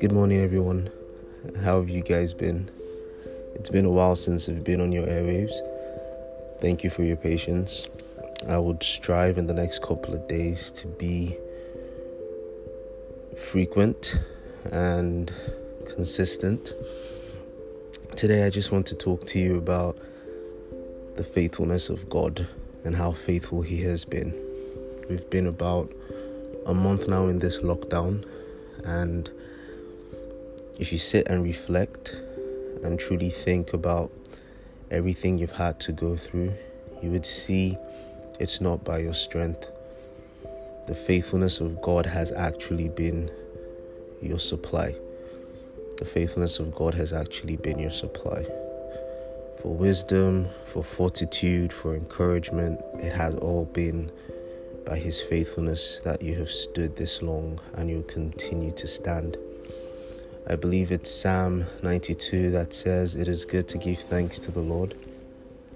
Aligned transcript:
Good 0.00 0.12
morning, 0.12 0.40
everyone. 0.40 0.88
How 1.64 1.80
have 1.80 1.88
you 1.88 2.02
guys 2.02 2.32
been? 2.32 2.70
It's 3.56 3.70
been 3.70 3.84
a 3.84 3.90
while 3.90 4.14
since 4.14 4.48
I've 4.48 4.62
been 4.62 4.80
on 4.80 4.92
your 4.92 5.04
airwaves. 5.04 5.54
Thank 6.60 6.84
you 6.84 6.90
for 6.90 7.02
your 7.02 7.16
patience. 7.16 7.88
I 8.48 8.58
would 8.58 8.84
strive 8.84 9.36
in 9.36 9.46
the 9.46 9.54
next 9.54 9.82
couple 9.82 10.14
of 10.14 10.28
days 10.28 10.70
to 10.72 10.86
be 10.86 11.36
frequent 13.36 14.20
and 14.70 15.32
consistent. 15.88 16.72
Today, 18.14 18.46
I 18.46 18.50
just 18.50 18.70
want 18.70 18.86
to 18.86 18.94
talk 18.94 19.26
to 19.26 19.40
you 19.40 19.58
about 19.58 19.98
the 21.16 21.24
faithfulness 21.24 21.88
of 21.88 22.08
God 22.08 22.46
and 22.86 22.94
how 22.94 23.10
faithful 23.10 23.62
He 23.62 23.82
has 23.82 24.04
been. 24.04 24.32
We've 25.10 25.28
been 25.28 25.48
about 25.48 25.92
a 26.66 26.72
month 26.72 27.08
now 27.08 27.26
in 27.26 27.40
this 27.40 27.58
lockdown, 27.58 28.24
and 28.84 29.28
if 30.78 30.92
you 30.92 30.98
sit 30.98 31.26
and 31.26 31.42
reflect 31.42 32.22
and 32.84 32.98
truly 32.98 33.30
think 33.30 33.72
about 33.72 34.12
everything 34.92 35.36
you've 35.36 35.50
had 35.50 35.80
to 35.80 35.92
go 35.92 36.16
through, 36.16 36.54
you 37.02 37.10
would 37.10 37.26
see 37.26 37.76
it's 38.38 38.60
not 38.60 38.84
by 38.84 38.98
your 38.98 39.14
strength. 39.14 39.68
The 40.86 40.94
faithfulness 40.94 41.60
of 41.60 41.82
God 41.82 42.06
has 42.06 42.30
actually 42.30 42.88
been 42.88 43.30
your 44.22 44.38
supply. 44.38 44.94
The 45.98 46.04
faithfulness 46.04 46.60
of 46.60 46.72
God 46.72 46.94
has 46.94 47.12
actually 47.12 47.56
been 47.56 47.80
your 47.80 47.90
supply. 47.90 48.46
For 49.60 49.74
wisdom, 49.74 50.48
for 50.66 50.84
fortitude, 50.84 51.72
for 51.72 51.94
encouragement, 51.94 52.80
it 52.94 53.12
has 53.12 53.34
all 53.36 53.64
been 53.64 54.10
by 54.84 54.98
His 54.98 55.20
faithfulness 55.20 56.00
that 56.04 56.22
you 56.22 56.34
have 56.36 56.50
stood 56.50 56.96
this 56.96 57.22
long 57.22 57.58
and 57.74 57.90
you'll 57.90 58.02
continue 58.02 58.70
to 58.72 58.86
stand. 58.86 59.36
I 60.48 60.54
believe 60.54 60.92
it's 60.92 61.10
Psalm 61.10 61.66
92 61.82 62.50
that 62.50 62.72
says, 62.72 63.16
It 63.16 63.26
is 63.26 63.44
good 63.44 63.66
to 63.68 63.78
give 63.78 63.98
thanks 63.98 64.38
to 64.40 64.52
the 64.52 64.60
Lord 64.60 64.94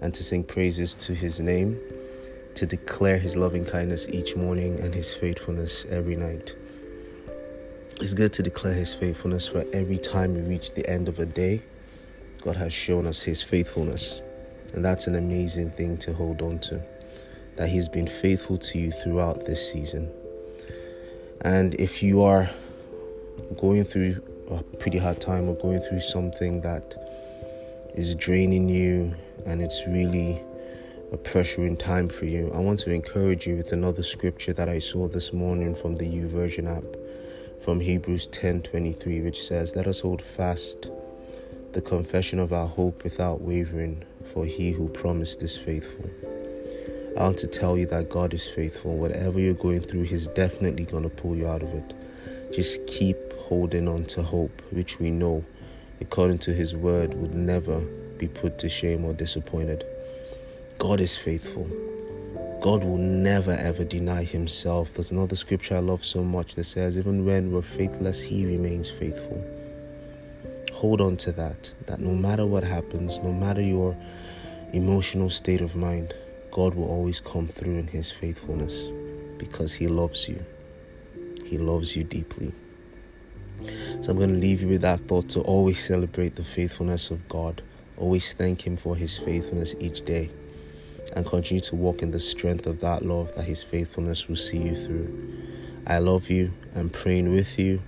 and 0.00 0.12
to 0.14 0.22
sing 0.22 0.44
praises 0.44 0.94
to 0.96 1.14
his 1.14 1.40
name, 1.40 1.80
to 2.54 2.66
declare 2.66 3.18
his 3.18 3.36
loving 3.36 3.64
kindness 3.64 4.08
each 4.10 4.36
morning 4.36 4.78
and 4.80 4.94
his 4.94 5.14
faithfulness 5.14 5.84
every 5.86 6.14
night. 6.14 6.54
It's 8.00 8.14
good 8.14 8.32
to 8.34 8.42
declare 8.42 8.74
his 8.74 8.94
faithfulness 8.94 9.48
for 9.48 9.64
every 9.72 9.98
time 9.98 10.34
we 10.34 10.42
reach 10.42 10.74
the 10.74 10.88
end 10.88 11.08
of 11.08 11.18
a 11.18 11.26
day, 11.26 11.62
God 12.42 12.56
has 12.56 12.72
shown 12.72 13.06
us 13.06 13.22
his 13.22 13.42
faithfulness. 13.42 14.20
And 14.74 14.84
that's 14.84 15.06
an 15.06 15.14
amazing 15.14 15.70
thing 15.70 15.96
to 15.98 16.12
hold 16.12 16.42
on 16.42 16.58
to. 16.60 16.82
That 17.56 17.68
he's 17.68 17.88
been 17.88 18.06
faithful 18.06 18.58
to 18.58 18.78
you 18.78 18.90
throughout 18.90 19.44
this 19.44 19.70
season. 19.70 20.10
And 21.42 21.74
if 21.76 22.02
you 22.02 22.22
are 22.22 22.48
going 23.60 23.84
through 23.84 24.22
a 24.50 24.62
pretty 24.62 24.98
hard 24.98 25.20
time 25.20 25.48
or 25.48 25.54
going 25.54 25.80
through 25.80 26.00
something 26.00 26.60
that 26.62 26.94
is 27.94 28.14
draining 28.14 28.68
you 28.68 29.14
and 29.46 29.60
it's 29.60 29.86
really 29.86 30.42
a 31.12 31.18
pressuring 31.18 31.78
time 31.78 32.08
for 32.08 32.24
you, 32.24 32.50
I 32.54 32.58
want 32.58 32.78
to 32.80 32.90
encourage 32.90 33.46
you 33.46 33.56
with 33.56 33.72
another 33.72 34.02
scripture 34.02 34.52
that 34.54 34.68
I 34.68 34.78
saw 34.78 35.08
this 35.08 35.32
morning 35.32 35.74
from 35.74 35.94
the 35.94 36.06
YouVersion 36.06 36.74
app 36.74 36.96
from 37.62 37.78
Hebrews 37.78 38.28
10:23 38.28 39.20
which 39.20 39.46
says, 39.46 39.76
"Let 39.76 39.86
us 39.86 40.00
hold 40.00 40.22
fast 40.22 40.90
the 41.72 41.82
confession 41.82 42.38
of 42.38 42.52
our 42.52 42.66
hope 42.66 43.04
without 43.04 43.40
wavering, 43.40 44.04
for 44.24 44.44
he 44.44 44.70
who 44.70 44.88
promised 44.88 45.42
is 45.42 45.56
faithful." 45.56 46.08
I 47.16 47.24
want 47.24 47.38
to 47.38 47.46
tell 47.46 47.76
you 47.76 47.84
that 47.86 48.08
God 48.08 48.32
is 48.32 48.48
faithful. 48.48 48.96
Whatever 48.96 49.38
you're 49.38 49.52
going 49.52 49.82
through, 49.82 50.04
He's 50.04 50.28
definitely 50.28 50.84
going 50.84 51.02
to 51.02 51.10
pull 51.10 51.36
you 51.36 51.46
out 51.46 51.62
of 51.62 51.68
it. 51.74 51.94
Just 52.52 52.86
keep 52.86 53.18
holding 53.34 53.86
on 53.86 54.06
to 54.06 54.22
hope, 54.22 54.62
which 54.70 54.98
we 54.98 55.10
know, 55.10 55.44
according 56.00 56.38
to 56.38 56.54
His 56.54 56.74
word, 56.74 57.12
would 57.14 57.34
never 57.34 57.80
be 58.16 58.28
put 58.28 58.58
to 58.60 58.68
shame 58.70 59.04
or 59.04 59.12
disappointed. 59.12 59.84
God 60.78 61.00
is 61.00 61.18
faithful. 61.18 61.68
God 62.62 62.82
will 62.82 62.96
never 62.96 63.52
ever 63.52 63.84
deny 63.84 64.24
Himself. 64.24 64.94
There's 64.94 65.10
another 65.10 65.36
scripture 65.36 65.76
I 65.76 65.80
love 65.80 66.06
so 66.06 66.24
much 66.24 66.54
that 66.54 66.64
says, 66.64 66.96
even 66.96 67.26
when 67.26 67.52
we're 67.52 67.60
faithless, 67.60 68.22
He 68.22 68.46
remains 68.46 68.90
faithful. 68.90 69.44
Hold 70.82 71.00
on 71.00 71.16
to 71.18 71.30
that, 71.30 71.72
that 71.86 72.00
no 72.00 72.10
matter 72.10 72.44
what 72.44 72.64
happens, 72.64 73.20
no 73.20 73.32
matter 73.32 73.62
your 73.62 73.96
emotional 74.72 75.30
state 75.30 75.60
of 75.60 75.76
mind, 75.76 76.12
God 76.50 76.74
will 76.74 76.88
always 76.88 77.20
come 77.20 77.46
through 77.46 77.76
in 77.78 77.86
His 77.86 78.10
faithfulness 78.10 78.90
because 79.38 79.72
He 79.72 79.86
loves 79.86 80.28
you. 80.28 80.44
He 81.44 81.56
loves 81.56 81.96
you 81.96 82.02
deeply. 82.02 82.52
So 84.00 84.10
I'm 84.10 84.16
going 84.16 84.30
to 84.30 84.40
leave 84.40 84.60
you 84.60 84.66
with 84.66 84.82
that 84.82 84.98
thought 85.06 85.28
to 85.28 85.40
always 85.42 85.78
celebrate 85.84 86.34
the 86.34 86.42
faithfulness 86.42 87.12
of 87.12 87.28
God. 87.28 87.62
Always 87.96 88.32
thank 88.32 88.66
Him 88.66 88.76
for 88.76 88.96
His 88.96 89.16
faithfulness 89.16 89.76
each 89.78 90.04
day. 90.04 90.30
And 91.14 91.24
continue 91.24 91.60
to 91.60 91.76
walk 91.76 92.02
in 92.02 92.10
the 92.10 92.18
strength 92.18 92.66
of 92.66 92.80
that 92.80 93.06
love 93.06 93.32
that 93.36 93.44
His 93.44 93.62
faithfulness 93.62 94.26
will 94.26 94.34
see 94.34 94.58
you 94.58 94.74
through. 94.74 95.36
I 95.86 95.98
love 95.98 96.28
you. 96.28 96.52
I'm 96.74 96.90
praying 96.90 97.32
with 97.32 97.56
you 97.56 97.80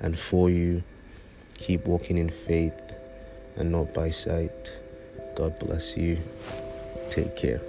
and 0.00 0.18
for 0.18 0.50
you. 0.50 0.82
Keep 1.58 1.86
walking 1.86 2.18
in 2.18 2.28
faith 2.28 2.80
and 3.56 3.70
not 3.70 3.94
by 3.94 4.10
sight. 4.10 4.78
God 5.34 5.58
bless 5.58 5.96
you. 5.96 6.20
Take 7.10 7.36
care. 7.36 7.60